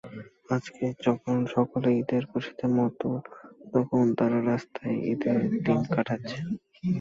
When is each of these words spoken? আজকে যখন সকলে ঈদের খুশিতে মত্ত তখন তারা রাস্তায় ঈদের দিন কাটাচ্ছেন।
আজকে 0.49 0.85
যখন 1.05 1.35
সকলে 1.55 1.89
ঈদের 2.01 2.23
খুশিতে 2.31 2.65
মত্ত 2.77 3.01
তখন 3.71 4.03
তারা 4.19 4.39
রাস্তায় 4.43 4.97
ঈদের 5.11 5.35
দিন 5.65 5.79
কাটাচ্ছেন। 5.93 6.45